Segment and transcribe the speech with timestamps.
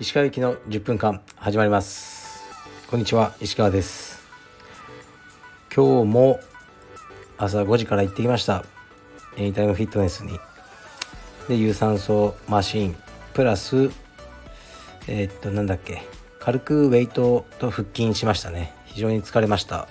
[0.00, 2.42] 石川行きの10分間始まります。
[2.90, 4.22] こんにちは石川です。
[5.74, 6.40] 今日も
[7.36, 8.64] 朝5時から行ってきました。
[9.36, 10.40] エニタイムフィットネスに。
[11.46, 12.96] で有酸素マシン
[13.34, 13.90] プラス
[15.08, 16.02] えー、っとなんだっけ
[16.40, 18.72] 軽くウェイトと腹筋しましたね。
[18.86, 19.88] 非常に疲れました。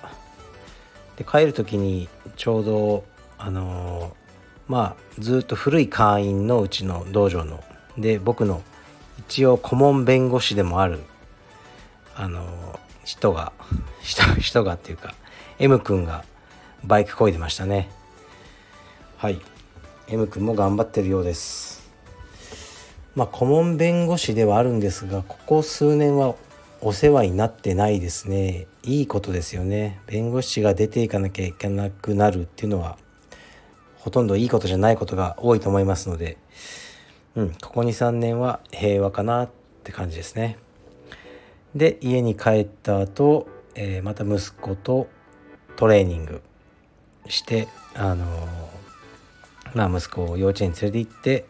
[1.16, 3.11] で帰る時にちょうど
[3.44, 4.16] あの、
[4.68, 7.62] まあずっと古い会員のうちの道場の
[7.98, 8.62] で僕の
[9.18, 11.00] 一応顧問弁護士でもある
[12.14, 13.52] あの、人が
[14.00, 15.14] 人人がっていうか
[15.58, 16.24] M 君が
[16.84, 17.90] バイクこいでましたね。
[19.16, 19.40] はい。
[20.06, 21.90] M 君も頑張ってるようです。
[23.16, 26.36] まあ顧問弁護士ではあるんですがここ数年は
[26.80, 28.68] お世話になってないですね。
[28.84, 30.00] いいことですよね。
[30.06, 32.98] 弁護士が出ていかなきゃいけなくなるっていうのは
[34.02, 36.36] ほとんどいいことじゃないことが多いと思いますので、
[37.36, 39.50] うん、ここ23年は平和かなっ
[39.84, 40.58] て感じですね。
[41.76, 45.06] で家に帰った後、えー、また息子と
[45.76, 46.42] トレーニング
[47.28, 48.28] してあのー、
[49.74, 51.46] まあ息子を幼稚園に連れて行って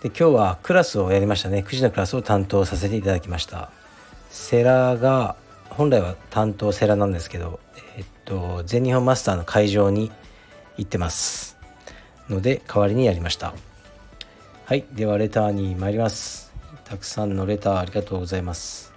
[0.00, 1.62] で今日はクラスをやりましたね。
[1.66, 3.70] 9時のクラスを担当させていただきました。
[4.30, 5.36] セラが
[5.68, 7.60] 本来は担当セラなんですけど
[7.98, 10.10] えっと全日本マスターの会場に
[10.78, 11.55] 行ってます。
[12.28, 13.54] ので代わりにやりました。
[14.64, 16.52] はいではレターに参ります。
[16.84, 18.92] たくさんのレターありがとうございます。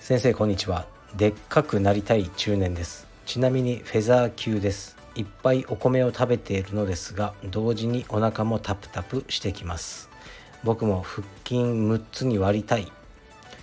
[0.00, 0.86] 先生こんにちは。
[1.16, 3.06] でっかくなりたい中年です。
[3.26, 4.96] ちなみにフェザー級です。
[5.14, 10.08] いっぱいお米を食べているのですが同時にお腹もタプタプしてきます。
[10.64, 12.90] 僕も腹筋6つに割りたい。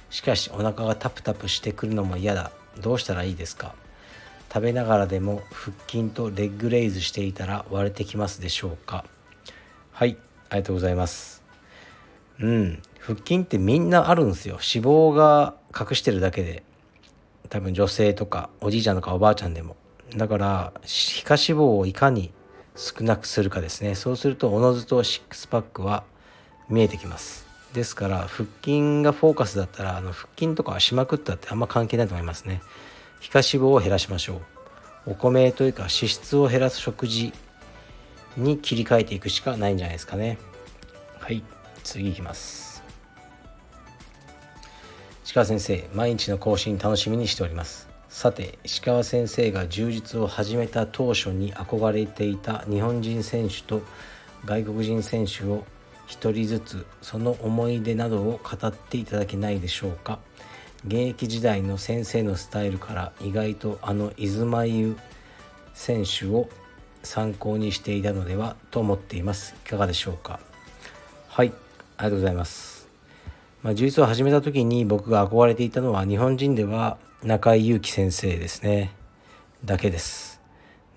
[0.10, 2.52] しかしお腹がタプタプしてくるのも嫌だ。
[2.80, 3.74] どうしたらいいですか？
[4.56, 9.04] 食べながらでも腹筋とレッグレイズしていたら割れてきますでしょうか？
[9.92, 10.18] はい
[10.48, 11.44] ありがとうございます。
[12.40, 14.54] うん腹筋ってみんなあるんですよ。
[14.54, 16.64] 脂肪が隠してるだけで。
[17.50, 19.76] 多分女性とかおじいちゃんとかおばあちゃんでも。
[20.16, 22.32] だから皮下脂肪をいかに
[22.78, 23.94] 少なくするかですね。
[23.94, 26.06] そうするとおのずとシックスパックは
[26.70, 27.46] 見えてきます。
[27.74, 32.62] ですから腹筋がフォーカスだったらあの腹筋とかはしまくったってあんま関係ないと思いますね。
[33.26, 34.42] 皮下脂肪を減らしましょう。
[35.12, 37.34] お米というか脂質を減らす食事
[38.38, 40.38] に切り替えていくしかないんじゃないですかね。
[41.18, 41.44] はい
[41.84, 42.84] 次いきます。
[45.34, 47.90] 鹿先生毎日の更新楽しみにしております。
[48.10, 53.82] さて石川先生が充実を始めた当初に憧れていた日本人選手と
[54.46, 55.66] 外国人選手を
[56.10, 60.20] 1人ずつその思い出などを語っていただけないでしょうか。
[60.88, 64.98] 現役時代の先生のスタイルから意外とあの伊豆真由
[65.74, 66.48] 選手を
[67.02, 69.56] 参考にしていたのではと思っています。
[69.66, 70.40] いかがでしょうか？
[71.28, 71.52] はい
[71.98, 72.88] ありがとうございます。
[73.64, 78.94] まあ、充実を始めた時に僕が憧れていたのは日本人では中井祐樹先生ですね。
[79.64, 80.40] だけです。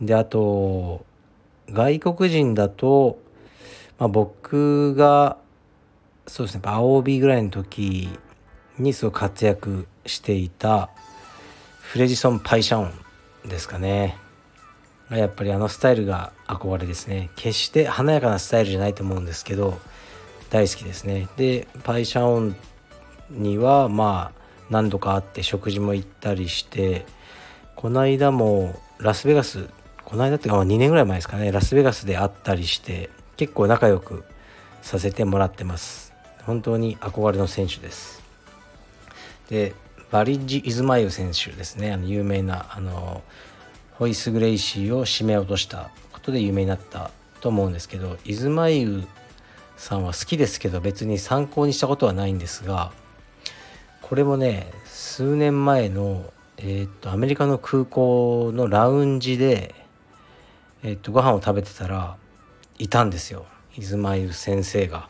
[0.02, 1.06] であと
[1.70, 3.18] 外国人だと、
[3.98, 5.38] まあ、僕が
[6.26, 8.10] そうですね青帯ぐらいの時
[8.78, 10.90] にすごく活躍していた
[11.80, 12.92] フレジソン・パイシャオン
[13.48, 14.16] ですかね。
[15.10, 17.30] やっぱりあのスタイルが憧れですね。
[17.36, 19.78] 決して華やかなスタイルじゃないと思うんですけど
[20.50, 21.28] 大好きですね。
[21.36, 22.56] でパイシャオン
[23.30, 24.38] にはまあ
[24.70, 27.06] 何度か会って食事も行ったりして
[27.74, 29.68] この間もラスベガス
[30.04, 31.52] この間っていうか2年ぐらい前ですかね。
[31.52, 34.24] ラスベガスで会ったりして結構仲良く
[34.82, 36.12] させてもらってます。
[36.44, 38.27] 本当に憧れの選手です。
[39.48, 39.74] で
[40.10, 43.22] バリッジ・イズマイル選手ですねあの有名なあの
[43.94, 47.10] ホイス・グレイシーを締め落としたことで有名になった
[47.40, 49.04] と思うんですけどイズマイル
[49.76, 52.92] さんは好きですけど別に参考にしたことはないんですが
[54.02, 59.74] これもね数年前の、えー、っとアメリカの空港のラウンジで、
[60.82, 62.16] えー、っとご飯を食べてたら
[62.78, 63.46] いたんですよ
[63.76, 65.08] イズマイル先生が。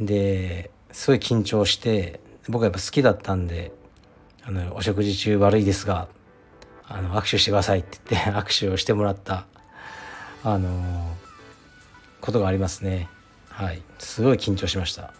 [0.00, 3.72] ですごい緊張して僕はやっぱ好きだったんで
[4.44, 6.08] 「あのお食事中悪いですが
[6.86, 9.46] あの握手してください」って言って 握手をしてもらった
[10.44, 11.16] あの
[12.20, 13.08] ことがありますね。
[13.48, 13.82] はい。
[13.98, 15.12] すごい緊張しました。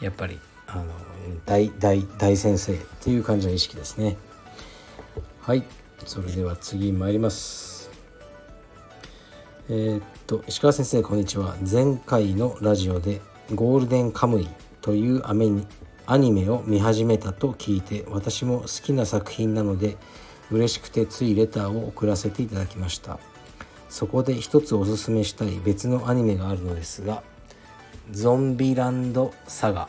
[0.00, 0.84] やっぱりあの
[1.46, 4.16] 大大大先生っていう感じの意識ですね。
[5.40, 5.64] はい。
[6.04, 7.90] それでは次参ります。
[9.68, 11.56] えー、っと石川先生こんにちは。
[11.70, 13.20] 前回のラジオで
[13.54, 14.48] ゴールデンカムイ
[14.80, 15.66] というアメに
[16.06, 19.96] アニメを見始めたと聞いて私も好きな作品なので
[20.50, 23.20] 嬉しくてついレターを送らせていただきました。
[23.88, 27.22] そこで一つおすすめしたい別のアニメがあるのですが
[28.12, 29.88] 「ゾンビランドサガ」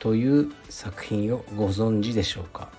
[0.00, 2.70] という作品をご存知でしょうか？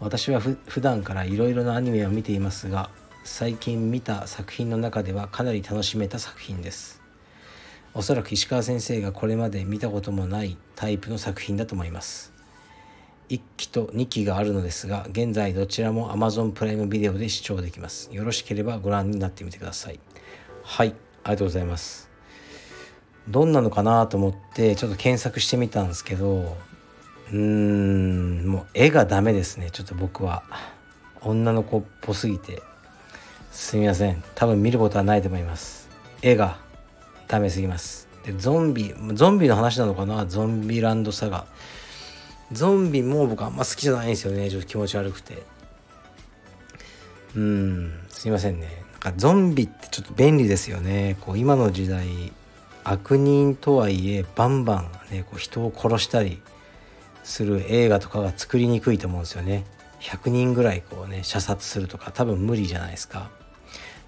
[0.00, 2.90] 私はふ普段からいろいろなアニメを見ていますが
[3.24, 7.01] 最近見た作品の中ではかなり楽しめた作品です。
[7.94, 12.32] おそらく石川先生がこれまで見たこともないタイプの作品だと思います。
[13.28, 18.08] 1期と2期があるのですが現在どちらも Amazon プライムビデオで視聴できます。
[18.12, 20.00] よろしければご覧になってみてください。
[20.62, 20.94] はい
[21.24, 22.10] ありがとうございます。
[23.28, 26.56] どんなのかなと思ってちょっと検索してみたんですけど
[27.30, 29.70] うーんもう絵がダメですね。
[29.70, 30.42] ちょっと僕は。
[31.24, 32.62] 女の子っぽすぎて。
[33.52, 34.22] すみません。
[34.34, 35.88] 多分見ることはないと思います。
[36.22, 36.58] 絵が
[37.32, 38.08] ダメすぎます。
[38.26, 40.26] でゾンビゾンビの話なのかな？
[40.26, 41.46] ゾンビランドサガ。
[42.52, 44.50] ゾンビも僕あんま好きじゃないんですよね。
[44.50, 45.42] ちょっと気持ち悪くて。
[47.34, 47.90] うん。
[48.10, 48.84] すいませんね。
[48.92, 51.16] なんかゾンビってちょっと便利ですよね。
[51.22, 52.06] こう今の時代
[52.84, 56.42] 悪人とはいえバンバンねこう人を殺したり
[57.24, 59.64] する映画とかが作りにくいと思うんですよね。
[60.00, 63.30] 100人ぐらいこうね射殺するとか多分無理じゃないですか。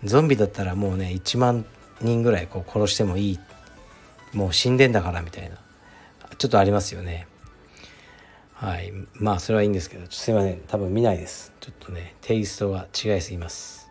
[0.04, 1.64] ゾンビだったらもうね1万
[2.04, 3.40] 人ぐらいこう殺してもいい。
[4.32, 5.56] もう死んでんだからみたいな。
[6.38, 7.26] ちょっとありますよね。
[8.52, 8.92] はい。
[9.14, 10.60] まあそれはいいんですけどすいません。
[10.66, 11.52] 多分見ないです。
[11.60, 13.90] ちょっとねテイストが違いすぎます。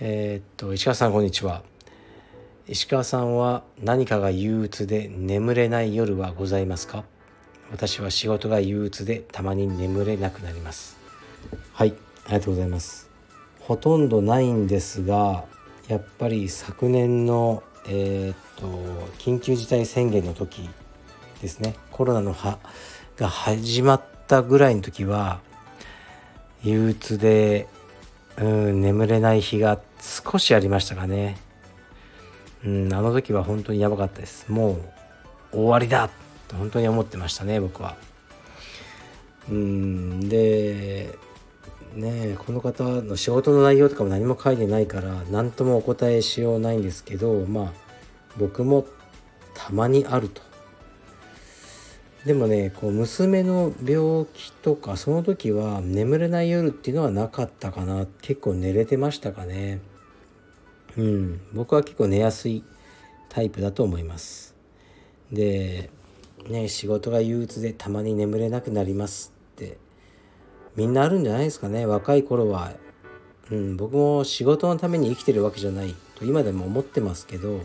[0.00, 1.62] えー、っと石川さんこんにちは。
[2.66, 7.04] 石川さんは何かが憂鬱で眠れない夜はございますか？
[7.70, 10.98] 私は仕事が憂鬱でたまに眠れなくなります。
[11.72, 11.94] はい。
[12.24, 13.10] ありがとうございます。
[13.60, 15.44] ほとんどないんですが
[15.88, 18.66] やっぱり昨年のえー、っと
[19.18, 20.68] 緊急事態宣言の時
[21.42, 21.74] ですね。
[21.90, 22.58] コロナのは
[23.16, 25.40] が始まったぐらいの時は
[26.62, 27.68] 憂鬱で
[28.38, 31.36] うん眠れない日が少しありましたかね。
[32.64, 34.50] うんあの時は本当にやばかったです。
[34.50, 34.78] も
[35.52, 36.08] う終わりだ
[36.48, 37.96] と本当に思ってましたね僕は。
[39.50, 41.18] うんで
[41.94, 47.72] ねこの方の仕事の内容とかも何も書いてないから何ともお答えしようないんですけどまあ
[48.36, 48.86] 僕も
[49.54, 50.42] たまにあると。
[52.26, 58.06] でもねこう娘の病気とかその時は眠れない夜っていうのはなかったかな。
[58.22, 59.80] 結構寝れてましたかね。
[60.96, 61.40] うん。
[61.52, 62.64] 僕は結構寝やすい
[63.28, 64.56] タイプだと思います。
[65.30, 65.90] で
[66.48, 69.33] ね仕事が憂鬱でたまに眠れなくなります。
[70.76, 72.72] みんなあるんじゃないですかね若い頃は、
[73.50, 77.60] うん、僕も仕事のために生きてるわけじゃないと今でも思ってますけど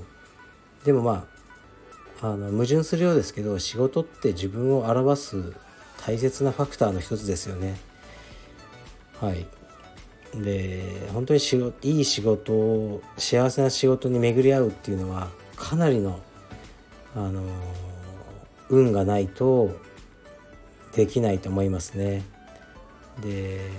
[0.85, 1.39] でもまあ
[2.21, 5.53] あの矛盾するようですけど仕事って自分を表す
[6.05, 7.77] 大切なファクターの一つですよね。
[9.19, 9.45] はい。
[10.35, 16.19] で本当に仕事いい仕事を幸せな仕事に巡り合うっていうのはかなりの
[17.15, 17.41] あの
[18.69, 19.75] 運がないと
[20.93, 22.23] できないと思いますね。
[23.21, 23.69] で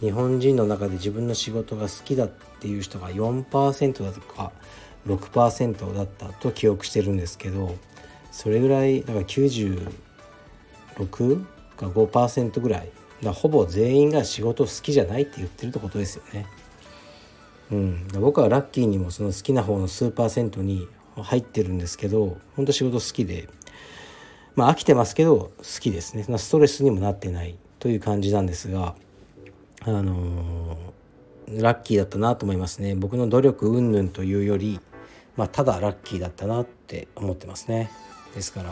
[0.00, 4.52] 日本人の中で自分の仕事が好きだっていう人が4%だとか
[5.06, 7.74] 6%だったと記憶してるんですけど
[8.30, 9.88] それぐらいだから96
[11.76, 12.90] か5%ぐらい。
[13.22, 16.46] だほぼ全員が仕事好きじゃないって言ってるってことですよね。
[17.70, 23.48] うん、僕はラッキーにもその好きな方の数パーセントに入ってるんですけど本当仕事好きで。
[24.54, 26.24] まあ飽きてますけど好きですね。
[26.38, 27.56] ストレスにもなってない。
[27.78, 28.94] という感じなんですが
[29.82, 32.94] あのー、ラッキーだったなと思いますね。
[32.94, 34.80] 僕の努力云々というより、
[35.36, 37.90] まあ、ただラッキーだったなって思ってますね。
[38.34, 38.70] ですから、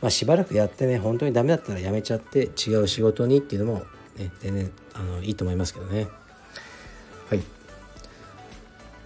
[0.00, 3.78] まあ、しばらくやってね本当にダメだったらやめちゃって違う仕事にっていうのも、
[4.16, 6.06] ね、全然あのいいと思いますけどね。
[7.28, 7.42] はい。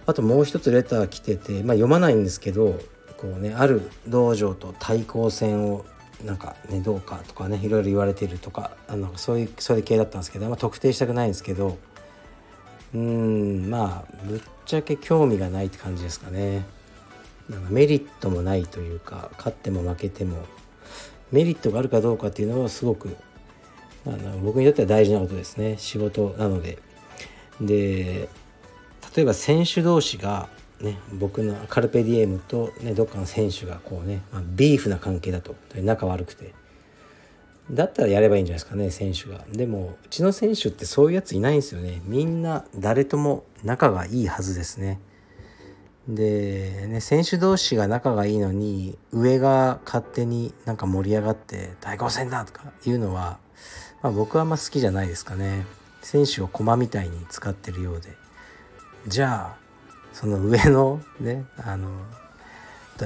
[0.05, 2.79] あともう一つレター来てて、まあ、読まないんですけど
[3.17, 5.83] こうねある道場と対抗戦を
[6.25, 11.77] なんかねどうかとかねいろいろ言われてるとかあのそういうそういう系だったんですけど、まあ、特定したくないんですけど
[12.93, 16.65] うんまあぶっちゃけ興味がないって感じですかね。
[17.49, 20.43] なんかメリットもないというか勝っても負けても
[21.31, 23.15] メリットがあるかどうかっていうのはすごく
[24.07, 25.75] あの僕にとっては大事なことですね。
[25.77, 26.79] 仕事なので。
[27.61, 28.27] で
[29.15, 30.49] 例えば選手同士が
[30.81, 35.55] ね、僕のカルペディエムと、ね、どっかの選手がこうね、まあ、ビーフな関係だと。
[35.75, 36.53] 仲悪くて。
[37.71, 39.43] だったらやればいいんじゃないですかね選手が。
[39.51, 42.01] でもうちの選手ってそういうやついないんですよね。
[42.05, 44.99] みんな誰とも仲がいいはずですね。
[46.07, 53.39] でね選手同士が仲がいいのに上が勝手になんか盛り上がって対抗戦だとかいうのは、
[54.03, 55.65] まあ、僕はあんま好きじゃないですかね。
[56.03, 58.09] 選手を駒みたいに使ってるようで。
[59.07, 59.64] じゃあ
[60.15, 61.89] その上のねあの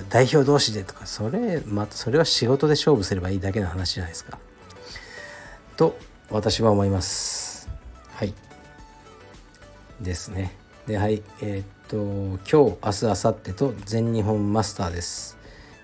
[0.09, 4.37] 代表同士でとかそれまたそれは仕事で勝負すればいいだけの話じゃないですか。
[5.75, 5.97] と
[6.29, 7.67] 私は思います。
[8.11, 8.33] はい
[9.99, 10.55] ですね。
[10.85, 11.97] ではいえー、っと
[12.47, 15.35] 今日明日明後日と全日本マスターです。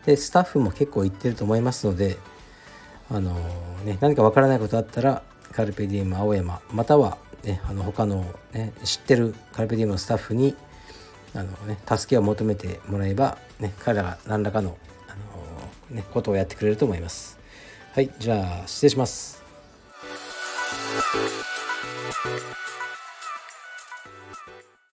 [0.06, 2.18] でスタッフも結構行ってると思いますので
[3.10, 3.34] あの
[3.84, 10.56] ね何かわからないことあったらカルペディウム青山またはねあの他の、ね、知ってるカルペディウムのスタッフに
[11.36, 14.78] あの、ね、助けを求めてもらえば、ね、彼らが何らかの、
[15.08, 15.12] あ
[15.92, 17.38] のね、ことをやってくれると思います。
[17.94, 19.44] はい、じゃあ失礼します。